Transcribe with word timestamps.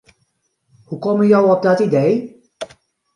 Hoe 0.85 0.99
komme 0.99 1.25
jo 1.27 1.41
op 1.51 1.61
dat 1.61 1.79
idee? 1.79 2.41